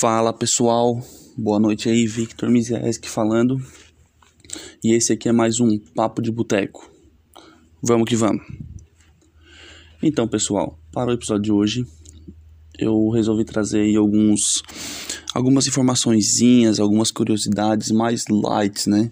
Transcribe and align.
Fala 0.00 0.32
pessoal, 0.32 0.98
boa 1.36 1.60
noite 1.60 1.90
aí, 1.90 2.06
Victor 2.06 2.48
Mizieski 2.48 3.06
falando. 3.06 3.60
E 4.82 4.94
esse 4.94 5.12
aqui 5.12 5.28
é 5.28 5.32
mais 5.32 5.60
um 5.60 5.78
Papo 5.78 6.22
de 6.22 6.32
Boteco. 6.32 6.90
Vamos 7.82 8.08
que 8.08 8.16
vamos. 8.16 8.42
Então 10.02 10.26
pessoal, 10.26 10.80
para 10.90 11.10
o 11.10 11.12
episódio 11.12 11.42
de 11.42 11.52
hoje, 11.52 11.86
eu 12.78 13.10
resolvi 13.10 13.44
trazer 13.44 13.80
aí 13.80 13.94
alguns, 13.94 14.62
algumas 15.34 15.66
informaçõezinhas, 15.66 16.80
algumas 16.80 17.10
curiosidades 17.10 17.90
mais 17.90 18.24
light, 18.26 18.88
né? 18.88 19.10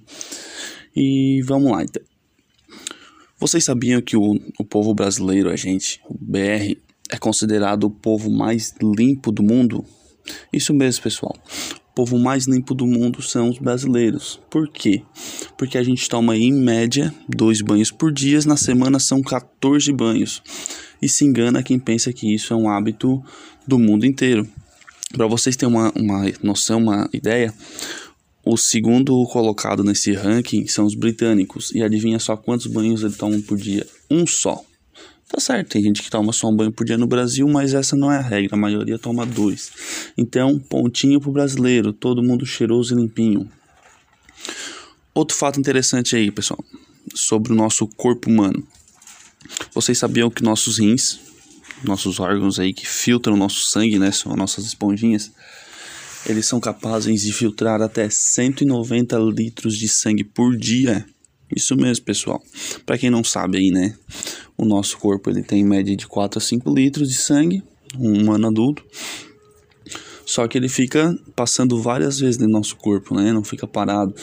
E 0.97 1.43
vamos 1.45 1.71
lá 1.71 1.83
então. 1.83 2.03
Vocês 3.39 3.63
sabiam 3.63 4.01
que 4.01 4.17
o, 4.17 4.41
o 4.59 4.65
povo 4.65 4.95
brasileiro, 4.95 5.51
a 5.51 5.57
gente, 5.57 6.01
o 6.09 6.17
BR, 6.19 6.79
é 7.11 7.19
considerado 7.21 7.85
o 7.85 7.91
povo 7.91 8.31
mais 8.31 8.75
limpo 8.81 9.31
do 9.31 9.43
mundo? 9.43 9.85
Isso 10.53 10.73
mesmo, 10.75 11.03
pessoal. 11.03 11.35
O 11.91 11.95
povo 11.95 12.19
mais 12.19 12.47
limpo 12.47 12.75
do 12.75 12.87
mundo 12.87 13.21
são 13.21 13.49
os 13.49 13.59
brasileiros. 13.59 14.41
Por 14.49 14.69
quê? 14.69 15.03
Porque 15.57 15.77
a 15.77 15.83
gente 15.83 16.09
toma 16.09 16.37
em 16.37 16.53
média 16.53 17.13
dois 17.29 17.61
banhos 17.61 17.91
por 17.91 18.13
dia, 18.13 18.39
na 18.47 18.57
semana 18.57 18.99
são 18.99 19.21
14 19.21 19.93
banhos. 19.93 20.43
E 21.03 21.09
se 21.09 21.25
engana 21.25 21.63
quem 21.63 21.79
pensa 21.79 22.13
que 22.13 22.33
isso 22.33 22.53
é 22.53 22.57
um 22.57 22.69
hábito 22.69 23.23
do 23.67 23.79
mundo 23.79 24.07
inteiro. 24.07 24.49
Para 25.13 25.27
vocês 25.27 25.57
terem 25.57 25.75
uma, 25.75 25.93
uma 25.97 26.25
noção, 26.43 26.79
uma 26.79 27.09
ideia, 27.13 27.53
o 28.45 28.57
segundo 28.57 29.25
colocado 29.27 29.85
nesse 29.85 30.13
ranking 30.13 30.67
são 30.67 30.87
os 30.87 30.95
britânicos. 30.95 31.71
E 31.75 31.83
adivinha 31.83 32.19
só 32.19 32.37
quantos 32.37 32.67
banhos 32.67 33.03
eles 33.03 33.17
tomam 33.17 33.41
por 33.43 33.59
dia? 33.59 33.87
Um 34.11 34.27
só. 34.27 34.65
Tá 35.29 35.39
certo, 35.39 35.69
tem 35.69 35.83
gente 35.83 36.03
que 36.03 36.11
toma 36.11 36.33
só 36.33 36.49
um 36.49 36.57
banho 36.57 36.73
por 36.73 36.87
dia 36.87 36.97
no 36.97 37.07
Brasil, 37.07 37.47
mas 37.47 37.75
essa 37.75 37.95
não 37.95 38.11
é 38.11 38.17
a 38.17 38.23
regra, 38.23 38.57
a 38.57 38.59
maioria 38.59 38.99
toma 38.99 39.27
dois. 39.27 39.71
Então, 40.17 40.59
pontinho 40.59 41.21
pro 41.21 41.31
brasileiro, 41.31 41.93
todo 41.93 42.23
mundo 42.23 42.47
cheiroso 42.47 42.95
e 42.95 42.97
limpinho. 42.97 43.47
Outro 45.15 45.37
fato 45.37 45.61
interessante 45.61 46.17
aí, 46.17 46.31
pessoal, 46.31 46.65
sobre 47.15 47.53
o 47.53 47.57
nosso 47.57 47.87
corpo 47.87 48.31
humano. 48.31 48.67
Vocês 49.75 49.99
sabiam 49.99 50.31
que 50.31 50.43
nossos 50.43 50.79
rins, 50.79 51.21
nossos 51.85 52.19
órgãos 52.19 52.59
aí 52.59 52.73
que 52.73 52.87
filtram 52.87 53.35
o 53.35 53.39
nosso 53.39 53.69
sangue, 53.69 53.99
né, 53.99 54.11
são 54.11 54.35
nossas 54.35 54.65
esponjinhas, 54.65 55.31
eles 56.27 56.47
são 56.47 56.59
capazes 56.59 57.23
de 57.23 57.33
filtrar 57.33 57.83
até 57.83 58.09
190 58.09 59.19
litros 59.19 59.77
de 59.77 59.89
sangue 59.89 60.25
por 60.25 60.57
dia. 60.57 61.07
Isso 61.55 61.77
mesmo, 61.77 62.05
pessoal. 62.05 62.43
Para 62.85 62.99
quem 62.99 63.11
não 63.11 63.25
sabe 63.25 63.59
aí, 63.59 63.71
né? 63.71 63.97
O 64.57 64.65
nosso 64.65 64.99
corpo 64.99 65.31
ele 65.31 65.43
tem 65.43 65.61
em 65.61 65.65
média 65.65 65.97
de 65.97 66.07
4 66.07 66.39
a 66.39 66.43
5 66.43 66.75
litros 66.75 67.09
de 67.09 67.17
sangue, 67.17 67.63
um 67.99 68.21
humano 68.21 68.49
adulto. 68.49 68.85
Só 70.27 70.47
que 70.47 70.59
ele 70.59 70.69
fica 70.69 71.17
passando 71.35 71.81
várias 71.81 72.21
vezes 72.21 72.39
no 72.39 72.49
nosso 72.49 72.77
corpo, 72.77 73.15
né? 73.15 73.33
Não 73.33 73.43
fica 73.43 73.67
parado. 73.67 74.15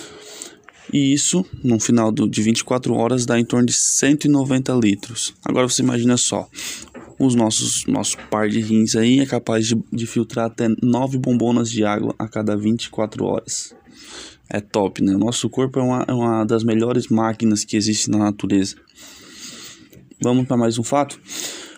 E 0.94 1.12
isso, 1.14 1.44
no 1.64 1.80
final 1.80 2.12
do, 2.12 2.30
de 2.30 2.42
24 2.44 2.94
horas, 2.94 3.26
dá 3.26 3.40
em 3.40 3.46
torno 3.46 3.66
de 3.66 3.74
190 3.74 4.72
litros. 4.74 5.34
Agora 5.44 5.68
você 5.68 5.82
imagina 5.82 6.16
só, 6.16 6.48
os 7.18 7.34
nossos 7.34 7.86
nosso 7.88 8.18
par 8.30 8.48
de 8.50 8.60
rins 8.60 8.96
aí 8.96 9.20
é 9.20 9.26
capaz 9.26 9.68
de, 9.68 9.76
de 9.92 10.06
filtrar 10.06 10.46
até 10.46 10.68
9 10.84 11.18
bombonas 11.18 11.72
de 11.72 11.84
água 11.84 12.14
a 12.20 12.28
cada 12.28 12.56
24 12.56 13.26
horas 13.26 13.74
é 14.50 14.60
top, 14.60 15.04
né? 15.04 15.16
O 15.16 15.20
nosso 15.20 15.50
corpo 15.50 15.80
é 15.80 15.84
uma, 15.84 16.06
é 16.08 16.14
uma 16.14 16.46
das 16.46 16.64
melhores 16.64 17.08
máquinas 17.08 17.64
que 17.64 17.76
existe 17.76 18.10
na 18.10 18.18
natureza. 18.18 18.76
Vamos 20.22 20.48
para 20.48 20.58
mais 20.58 20.78
um 20.78 20.84
fato. 20.84 21.20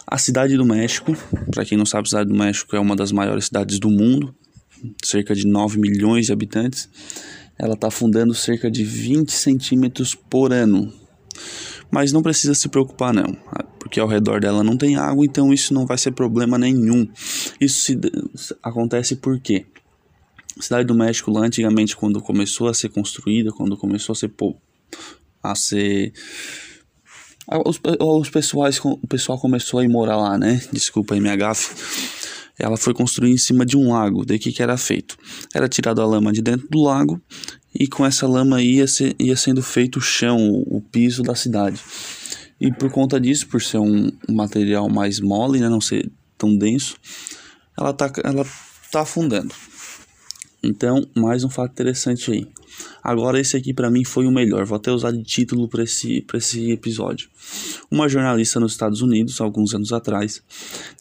A 0.05 0.17
cidade 0.17 0.55
do 0.55 0.66
México, 0.66 1.16
para 1.51 1.66
quem 1.66 1.77
não 1.77 1.85
sabe, 1.85 2.06
a 2.06 2.09
cidade 2.09 2.29
do 2.29 2.35
México 2.35 2.75
é 2.75 2.79
uma 2.79 2.95
das 2.95 3.11
maiores 3.11 3.45
cidades 3.45 3.79
do 3.79 3.89
mundo, 3.89 4.33
cerca 5.03 5.35
de 5.35 5.45
9 5.45 5.79
milhões 5.79 6.27
de 6.27 6.31
habitantes. 6.31 6.89
Ela 7.57 7.73
está 7.73 7.88
afundando 7.88 8.33
cerca 8.33 8.69
de 8.69 8.83
20 8.83 9.31
centímetros 9.31 10.16
por 10.16 10.53
ano. 10.53 10.94
Mas 11.89 12.11
não 12.11 12.22
precisa 12.22 12.53
se 12.53 12.67
preocupar, 12.67 13.13
não, 13.13 13.35
porque 13.79 14.00
ao 14.00 14.07
redor 14.07 14.41
dela 14.41 14.63
não 14.63 14.77
tem 14.77 14.97
água, 14.97 15.25
então 15.25 15.53
isso 15.53 15.73
não 15.73 15.85
vai 15.85 15.97
ser 15.97 16.11
problema 16.11 16.57
nenhum. 16.57 17.07
Isso 17.59 17.81
se, 17.81 18.00
acontece 18.61 19.16
por 19.16 19.39
quê? 19.39 19.66
A 20.57 20.62
cidade 20.62 20.88
do 20.88 20.95
México 20.95 21.31
lá 21.31 21.45
antigamente 21.45 21.95
quando 21.95 22.22
começou 22.22 22.68
a 22.68 22.73
ser 22.73 22.90
construída, 22.90 23.51
quando 23.51 23.78
começou 23.78 24.13
a 24.13 24.16
ser 24.16 24.31
a 25.44 25.56
ser 25.56 26.13
os, 27.66 27.79
os 28.00 28.29
pessoais, 28.29 28.79
o 28.84 29.07
pessoal 29.07 29.40
começou 29.40 29.79
a 29.79 29.84
ir 29.84 29.88
morar 29.88 30.18
lá, 30.18 30.38
né? 30.38 30.62
Desculpa 30.72 31.13
aí 31.13 31.22
minha 31.22 31.35
gafe. 31.35 31.75
Ela 32.59 32.75
foi 32.75 32.94
construída 32.94 33.34
em 33.34 33.38
cima 33.38 33.66
de 33.66 33.78
um 33.78 33.94
lago. 33.94 34.25
Daí 34.25 34.40
que, 34.40 34.51
que 34.51 34.62
era 34.62 34.75
feito? 34.78 35.18
Era 35.53 35.69
tirado 35.69 36.01
a 36.01 36.06
lama 36.06 36.34
de 36.34 36.41
dentro 36.41 36.68
do 36.68 36.81
lago 36.81 37.22
e 37.74 37.88
com 37.88 38.06
essa 38.06 38.28
lama 38.28 38.62
ia, 38.62 38.88
ser, 38.88 39.16
ia 39.19 39.38
sendo 39.38 39.62
feito 39.62 39.97
o 39.97 40.01
chão, 40.01 40.38
o, 40.38 40.78
o 40.78 40.81
piso 40.81 41.22
da 41.22 41.35
cidade. 41.35 41.79
E 42.59 42.72
por 42.72 42.91
conta 42.91 43.19
disso, 43.19 43.47
por 43.47 43.62
ser 43.62 43.78
um, 43.78 44.12
um 44.28 44.34
material 44.34 44.89
mais 44.89 45.19
mole, 45.19 45.59
né, 45.59 45.69
não 45.69 45.79
ser 45.79 46.12
tão 46.38 46.57
denso, 46.57 46.95
ela 47.78 47.94
tá, 47.94 48.12
ela 48.24 48.45
tá 48.91 49.01
afundando. 49.01 49.53
Então, 50.63 51.07
mais 51.16 51.44
um 51.44 51.50
fato 51.50 51.72
interessante 51.72 52.31
aí. 52.31 52.47
Agora, 53.03 53.40
esse 53.40 53.56
aqui 53.56 53.73
para 53.73 53.90
mim 53.90 54.03
foi 54.03 54.25
o 54.25 54.31
melhor. 54.31 54.66
Vou 54.66 54.75
até 54.75 54.91
usar 54.91 55.12
de 55.12 55.23
título 55.23 55.68
para 55.68 55.84
esse, 55.84 56.25
esse 56.34 56.72
episódio. 56.72 57.29
Uma 57.90 58.09
jornalista 58.09 58.59
nos 58.59 58.72
Estados 58.72 59.01
Unidos, 59.01 59.40
alguns 59.40 59.73
anos 59.73 59.94
atrás, 59.94 60.41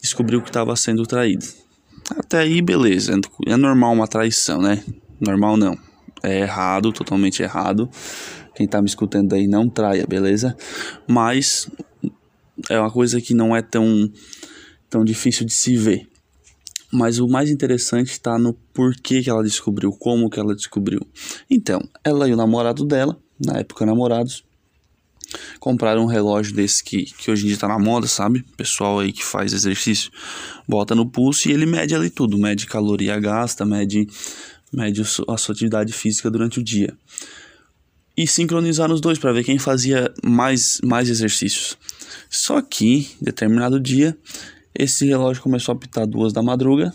descobriu 0.01 0.41
que 0.41 0.49
estava 0.49 0.75
sendo 0.75 1.05
traída. 1.05 1.45
Até 2.11 2.39
aí, 2.39 2.61
beleza. 2.61 3.19
É 3.45 3.57
normal 3.57 3.93
uma 3.93 4.07
traição, 4.07 4.61
né? 4.61 4.83
Normal 5.19 5.57
não. 5.57 5.77
É 6.23 6.41
errado, 6.41 6.91
totalmente 6.91 7.41
errado. 7.41 7.89
Quem 8.55 8.67
tá 8.67 8.81
me 8.81 8.87
escutando 8.87 9.33
aí 9.33 9.47
não 9.47 9.69
traia, 9.69 10.05
beleza? 10.07 10.55
Mas 11.07 11.69
é 12.69 12.79
uma 12.79 12.91
coisa 12.91 13.19
que 13.21 13.33
não 13.33 13.55
é 13.55 13.61
tão, 13.61 14.11
tão 14.89 15.03
difícil 15.03 15.45
de 15.45 15.53
se 15.53 15.75
ver. 15.75 16.07
Mas 16.91 17.19
o 17.19 17.27
mais 17.27 17.49
interessante 17.49 18.11
está 18.11 18.37
no 18.39 18.53
porquê 18.73 19.21
que 19.21 19.29
ela 19.29 19.43
descobriu, 19.43 19.91
como 19.91 20.29
que 20.29 20.39
ela 20.39 20.55
descobriu. 20.55 21.01
Então, 21.49 21.81
ela 22.03 22.27
e 22.27 22.33
o 22.33 22.37
namorado 22.37 22.85
dela, 22.85 23.17
na 23.39 23.59
época 23.59 23.85
namorados, 23.85 24.45
compraram 25.59 26.03
um 26.03 26.07
relógio 26.07 26.53
desse 26.53 26.83
que, 26.83 27.03
que 27.03 27.29
hoje 27.29 27.43
em 27.43 27.45
dia 27.47 27.55
está 27.55 27.67
na 27.67 27.79
moda, 27.79 28.07
sabe? 28.07 28.43
Pessoal 28.55 28.99
aí 28.99 29.11
que 29.11 29.23
faz 29.23 29.53
exercício, 29.53 30.11
bota 30.67 30.95
no 30.95 31.09
pulso 31.09 31.49
e 31.49 31.51
ele 31.51 31.65
mede 31.65 31.93
ali 31.93 32.09
tudo, 32.09 32.37
mede 32.37 32.65
caloria 32.65 33.19
gasta, 33.19 33.65
mede, 33.65 34.07
mede 34.71 35.01
a 35.01 35.37
sua 35.37 35.53
atividade 35.53 35.91
física 35.93 36.31
durante 36.31 36.59
o 36.59 36.63
dia. 36.63 36.95
E 38.15 38.25
sincronizaram 38.25 38.95
os 38.95 39.01
dois 39.01 39.19
para 39.19 39.31
ver 39.31 39.43
quem 39.43 39.59
fazia 39.59 40.11
mais, 40.23 40.79
mais 40.83 41.07
exercícios. 41.09 41.77
Só 42.29 42.61
que, 42.61 43.09
determinado 43.21 43.79
dia, 43.79 44.17
esse 44.77 45.07
relógio 45.07 45.41
começou 45.41 45.73
a 45.73 45.75
apitar 45.75 46.05
duas 46.05 46.31
da 46.31 46.43
madruga. 46.43 46.93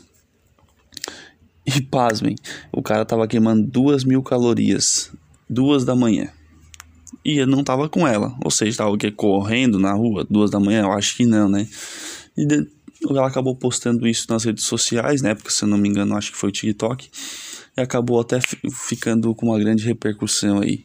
E 1.66 1.80
pasmem, 1.80 2.36
o 2.72 2.80
cara 2.80 3.04
tava 3.04 3.26
queimando 3.26 3.66
duas 3.66 4.04
mil 4.04 4.22
calorias, 4.22 5.12
duas 5.50 5.84
da 5.84 5.94
manhã. 5.94 6.28
E 7.24 7.38
eu 7.38 7.46
não 7.46 7.62
tava 7.62 7.88
com 7.88 8.06
ela, 8.06 8.36
ou 8.44 8.50
seja, 8.50 8.78
tava 8.78 8.90
o 8.90 8.98
quê? 8.98 9.10
Correndo 9.10 9.78
na 9.78 9.92
rua, 9.92 10.26
duas 10.28 10.50
da 10.50 10.60
manhã? 10.60 10.82
Eu 10.82 10.92
acho 10.92 11.16
que 11.16 11.26
não, 11.26 11.48
né? 11.48 11.68
E 12.36 12.46
de, 12.46 12.66
ela 13.08 13.26
acabou 13.26 13.56
postando 13.56 14.06
isso 14.06 14.26
nas 14.28 14.44
redes 14.44 14.64
sociais, 14.64 15.22
né? 15.22 15.34
Porque 15.34 15.50
se 15.50 15.64
eu 15.64 15.68
não 15.68 15.78
me 15.78 15.88
engano, 15.88 16.16
acho 16.16 16.32
que 16.32 16.38
foi 16.38 16.50
o 16.50 16.52
TikTok. 16.52 17.10
E 17.76 17.80
acabou 17.80 18.20
até 18.20 18.38
ficando 18.88 19.34
com 19.34 19.46
uma 19.46 19.58
grande 19.58 19.84
repercussão 19.84 20.60
aí. 20.60 20.84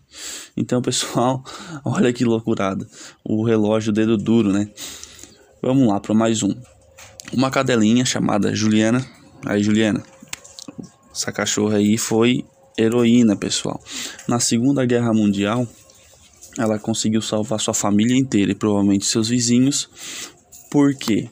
Então, 0.55 0.81
pessoal, 0.81 1.43
olha 1.83 2.11
que 2.13 2.25
loucurada. 2.25 2.87
O 3.23 3.43
relógio 3.43 3.91
dedo 3.91 4.17
duro, 4.17 4.51
né? 4.51 4.69
Vamos 5.61 5.87
lá 5.87 5.99
para 5.99 6.13
mais 6.13 6.43
um 6.43 6.55
uma 7.33 7.51
cadelinha 7.51 8.05
chamada 8.05 8.55
Juliana. 8.55 9.05
Aí, 9.45 9.61
Juliana, 9.61 10.03
essa 11.11 11.31
cachorra 11.31 11.77
aí 11.77 11.97
foi 11.97 12.45
heroína, 12.77 13.35
pessoal. 13.35 13.81
Na 14.27 14.39
Segunda 14.39 14.85
Guerra 14.85 15.13
Mundial, 15.13 15.67
ela 16.57 16.79
conseguiu 16.79 17.21
salvar 17.21 17.59
sua 17.59 17.73
família 17.73 18.17
inteira 18.17 18.51
e 18.51 18.55
provavelmente 18.55 19.05
seus 19.05 19.29
vizinhos. 19.29 19.89
Porque 20.69 21.29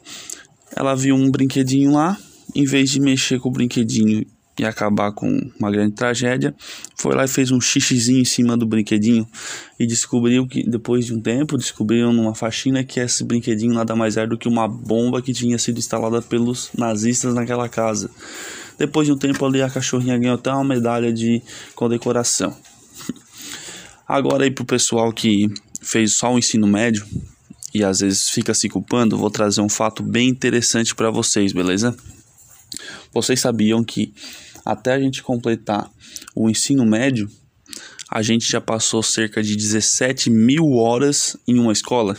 ela 0.75 0.95
viu 0.95 1.15
um 1.15 1.29
brinquedinho 1.29 1.93
lá, 1.93 2.17
em 2.53 2.65
vez 2.65 2.89
de 2.89 2.99
mexer 2.99 3.39
com 3.39 3.49
o 3.49 3.51
brinquedinho 3.51 4.25
e 4.57 4.65
acabar 4.65 5.11
com 5.11 5.27
uma 5.59 5.69
grande 5.69 5.93
tragédia, 5.93 6.55
foi 6.95 7.13
lá 7.15 7.25
e 7.25 7.27
fez 7.27 7.51
um 7.51 7.59
xixizinho 7.59 8.21
em 8.21 8.25
cima 8.25 8.55
do 8.55 8.65
brinquedinho 8.65 9.27
e 9.79 9.85
descobriu 9.85 10.47
que, 10.47 10.63
depois 10.67 11.05
de 11.05 11.13
um 11.13 11.21
tempo, 11.21 11.57
descobriram 11.57 12.13
numa 12.13 12.33
faxina 12.33 12.83
que 12.83 12.99
esse 12.99 13.23
brinquedinho 13.23 13.73
nada 13.73 13.95
mais 13.95 14.17
era 14.17 14.27
do 14.27 14.37
que 14.37 14.47
uma 14.47 14.67
bomba 14.67 15.21
que 15.21 15.33
tinha 15.33 15.57
sido 15.57 15.77
instalada 15.77 16.21
pelos 16.21 16.69
nazistas 16.77 17.33
naquela 17.33 17.67
casa. 17.67 18.09
Depois 18.77 19.07
de 19.07 19.13
um 19.13 19.17
tempo 19.17 19.45
ali, 19.45 19.61
a 19.61 19.69
cachorrinha 19.69 20.17
ganhou 20.17 20.35
até 20.35 20.51
uma 20.51 20.63
medalha 20.63 21.11
de 21.11 21.41
condecoração. 21.75 22.55
Agora 24.07 24.43
aí 24.43 24.51
pro 24.51 24.65
pessoal 24.65 25.11
que 25.11 25.49
fez 25.81 26.13
só 26.13 26.33
o 26.33 26.37
ensino 26.37 26.67
médio 26.67 27.05
e 27.73 27.83
às 27.83 27.99
vezes 27.99 28.29
fica 28.29 28.53
se 28.53 28.69
culpando, 28.69 29.17
vou 29.17 29.29
trazer 29.29 29.61
um 29.61 29.69
fato 29.69 30.01
bem 30.01 30.29
interessante 30.29 30.95
para 30.95 31.11
vocês, 31.11 31.51
beleza? 31.51 31.95
Vocês 33.13 33.39
sabiam 33.39 33.83
que 33.83 34.13
até 34.65 34.93
a 34.93 34.99
gente 34.99 35.21
completar 35.21 35.91
o 36.35 36.49
ensino 36.49 36.85
médio, 36.85 37.29
a 38.09 38.21
gente 38.21 38.49
já 38.49 38.61
passou 38.61 39.03
cerca 39.03 39.43
de 39.43 39.55
17 39.55 40.29
mil 40.29 40.73
horas 40.73 41.37
em 41.47 41.59
uma 41.59 41.71
escola. 41.71 42.17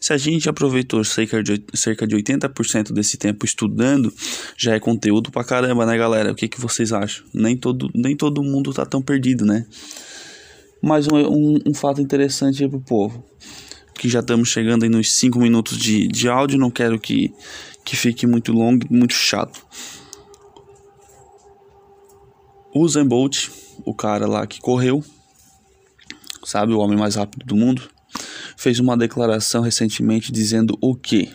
Se 0.00 0.12
a 0.12 0.16
gente 0.16 0.48
aproveitou 0.48 1.02
cerca 1.02 1.42
de, 1.42 1.62
cerca 1.74 2.06
de 2.06 2.14
80% 2.14 2.92
desse 2.92 3.16
tempo 3.16 3.44
estudando, 3.44 4.12
já 4.56 4.74
é 4.74 4.80
conteúdo 4.80 5.30
pra 5.30 5.42
caramba, 5.42 5.86
né, 5.86 5.96
galera? 5.96 6.32
O 6.32 6.34
que, 6.34 6.48
que 6.48 6.60
vocês 6.60 6.92
acham? 6.92 7.24
Nem 7.32 7.56
todo, 7.56 7.90
nem 7.94 8.16
todo 8.16 8.42
mundo 8.42 8.72
tá 8.72 8.84
tão 8.84 9.02
perdido, 9.02 9.44
né? 9.44 9.66
Mas 10.82 11.08
um, 11.08 11.16
um, 11.16 11.58
um 11.66 11.74
fato 11.74 12.00
interessante 12.00 12.62
aí 12.62 12.68
pro 12.68 12.80
povo, 12.80 13.24
que 13.94 14.08
já 14.08 14.20
estamos 14.20 14.48
chegando 14.48 14.82
aí 14.82 14.88
nos 14.88 15.12
5 15.14 15.38
minutos 15.38 15.78
de, 15.78 16.06
de 16.06 16.28
áudio, 16.28 16.58
não 16.58 16.70
quero 16.70 17.00
que, 17.00 17.32
que 17.84 17.96
fique 17.96 18.26
muito 18.26 18.52
longo, 18.52 18.86
muito 18.90 19.14
chato. 19.14 19.64
O 22.74 22.88
Zen 22.88 23.06
Bolt, 23.06 23.48
o 23.84 23.94
cara 23.94 24.26
lá 24.26 24.46
que 24.46 24.60
correu, 24.60 25.04
sabe, 26.44 26.72
o 26.72 26.78
homem 26.78 26.98
mais 26.98 27.14
rápido 27.14 27.46
do 27.46 27.54
mundo, 27.54 27.82
fez 28.56 28.80
uma 28.80 28.96
declaração 28.96 29.62
recentemente 29.62 30.32
dizendo 30.32 30.76
o 30.80 30.94
que? 30.94 31.30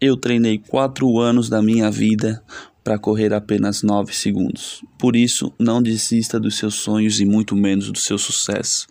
Eu 0.00 0.16
treinei 0.16 0.58
quatro 0.58 1.18
anos 1.18 1.48
da 1.48 1.62
minha 1.62 1.90
vida 1.90 2.42
para 2.84 2.98
correr 2.98 3.34
apenas 3.34 3.82
9 3.82 4.14
segundos. 4.14 4.82
Por 4.98 5.14
isso, 5.14 5.52
não 5.58 5.82
desista 5.82 6.40
dos 6.40 6.56
seus 6.56 6.76
sonhos 6.76 7.20
e 7.20 7.24
muito 7.24 7.54
menos 7.54 7.90
do 7.90 7.98
seu 7.98 8.16
sucesso. 8.16 8.86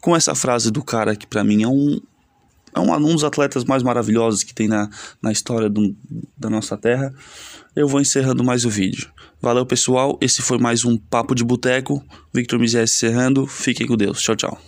Com 0.00 0.16
essa 0.16 0.34
frase 0.34 0.70
do 0.70 0.82
cara 0.82 1.14
que 1.14 1.26
para 1.26 1.44
mim 1.44 1.62
é 1.62 1.68
um, 1.68 2.00
é 2.74 2.80
um, 2.80 2.92
um, 2.92 3.14
dos 3.14 3.24
atletas 3.24 3.64
mais 3.64 3.82
maravilhosos 3.82 4.42
que 4.42 4.54
tem 4.54 4.68
na, 4.68 4.88
na 5.22 5.30
história 5.30 5.70
do, 5.70 5.94
da 6.36 6.50
nossa 6.50 6.76
terra, 6.76 7.12
eu 7.74 7.86
vou 7.86 8.00
encerrando 8.00 8.42
mais 8.42 8.64
o 8.64 8.70
vídeo. 8.70 9.10
Valeu, 9.40 9.64
pessoal. 9.64 10.18
Esse 10.20 10.42
foi 10.42 10.58
mais 10.58 10.84
um 10.84 10.96
Papo 10.96 11.34
de 11.34 11.44
Boteco. 11.44 12.02
Victor 12.32 12.58
Mizies 12.58 12.94
encerrando. 12.94 13.46
Fiquem 13.46 13.86
com 13.86 13.96
Deus. 13.96 14.20
Tchau, 14.20 14.36
tchau. 14.36 14.58